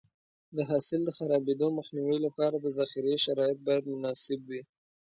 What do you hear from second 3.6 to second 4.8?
باید مناسب وي.